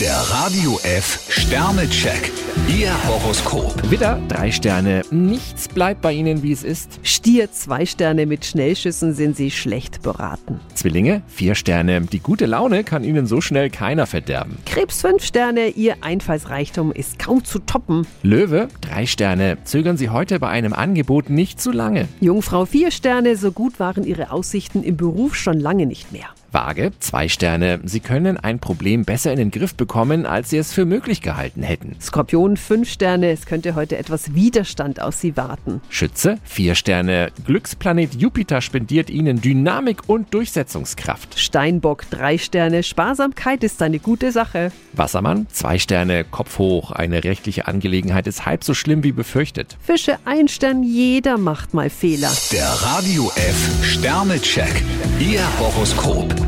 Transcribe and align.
Der 0.00 0.14
Radio 0.14 0.78
F 0.84 1.26
Sternecheck. 1.28 2.30
Ihr 2.68 2.92
Horoskop. 3.08 3.90
Widder, 3.90 4.20
drei 4.28 4.52
Sterne. 4.52 5.02
Nichts 5.10 5.66
bleibt 5.66 6.02
bei 6.02 6.12
Ihnen, 6.12 6.44
wie 6.44 6.52
es 6.52 6.62
ist. 6.62 7.00
Stier, 7.02 7.50
zwei 7.50 7.84
Sterne 7.84 8.24
mit 8.26 8.44
Schnellschüssen 8.44 9.12
sind 9.12 9.36
Sie 9.36 9.50
schlecht 9.50 10.02
beraten. 10.02 10.60
Zwillinge, 10.74 11.22
vier 11.26 11.56
Sterne. 11.56 12.02
Die 12.02 12.20
gute 12.20 12.46
Laune 12.46 12.84
kann 12.84 13.02
Ihnen 13.02 13.26
so 13.26 13.40
schnell 13.40 13.70
keiner 13.70 14.06
verderben. 14.06 14.58
Krebs, 14.66 15.00
fünf 15.00 15.24
Sterne, 15.24 15.70
Ihr 15.70 15.96
Einfallsreichtum 16.00 16.92
ist 16.92 17.18
kaum 17.18 17.44
zu 17.44 17.58
toppen. 17.58 18.06
Löwe, 18.22 18.68
drei 18.80 19.04
Sterne. 19.04 19.58
Zögern 19.64 19.96
Sie 19.96 20.10
heute 20.10 20.38
bei 20.38 20.48
einem 20.48 20.74
Angebot 20.74 21.28
nicht 21.28 21.60
zu 21.60 21.72
lange. 21.72 22.06
Jungfrau, 22.20 22.66
vier 22.66 22.92
Sterne, 22.92 23.36
so 23.36 23.50
gut 23.50 23.80
waren 23.80 24.04
Ihre 24.04 24.30
Aussichten 24.30 24.84
im 24.84 24.96
Beruf 24.96 25.34
schon 25.34 25.58
lange 25.58 25.86
nicht 25.86 26.12
mehr. 26.12 26.28
Waage, 26.52 26.92
zwei 26.98 27.28
Sterne. 27.28 27.80
Sie 27.84 28.00
können 28.00 28.36
ein 28.36 28.58
Problem 28.58 29.04
besser 29.04 29.32
in 29.32 29.38
den 29.38 29.50
Griff 29.50 29.74
bekommen, 29.74 30.26
als 30.26 30.50
Sie 30.50 30.56
es 30.56 30.72
für 30.72 30.84
möglich 30.84 31.20
gehalten 31.20 31.62
hätten. 31.62 31.96
Skorpion, 32.00 32.56
fünf 32.56 32.90
Sterne, 32.90 33.30
es 33.30 33.46
könnte 33.46 33.74
heute 33.74 33.98
etwas 33.98 34.34
Widerstand 34.34 35.00
aus 35.02 35.20
Sie 35.20 35.36
warten. 35.36 35.80
Schütze, 35.90 36.38
vier 36.44 36.74
Sterne. 36.74 37.30
Glücksplanet 37.44 38.14
Jupiter 38.14 38.60
spendiert 38.60 39.10
Ihnen 39.10 39.40
Dynamik 39.40 40.08
und 40.08 40.32
Durchsetzungskraft. 40.32 41.38
Steinbock, 41.38 42.08
drei 42.10 42.38
Sterne, 42.38 42.82
Sparsamkeit 42.82 43.62
ist 43.64 43.82
eine 43.82 43.98
gute 43.98 44.32
Sache. 44.32 44.72
Wassermann, 44.92 45.46
zwei 45.50 45.78
Sterne. 45.78 46.24
Kopf 46.24 46.58
hoch. 46.58 46.92
Eine 46.92 47.24
rechtliche 47.24 47.66
Angelegenheit 47.66 48.26
ist 48.26 48.46
halb 48.46 48.64
so 48.64 48.74
schlimm 48.74 49.04
wie 49.04 49.12
befürchtet. 49.12 49.76
Fische, 49.80 50.18
ein 50.24 50.48
Stern, 50.48 50.82
jeder 50.82 51.38
macht 51.38 51.74
mal 51.74 51.90
Fehler. 51.90 52.32
Der 52.52 52.68
Radio 52.68 53.30
F 53.36 53.84
Sternecheck. 53.84 54.82
Ihr 55.20 55.42
Horoskop. 55.58 56.47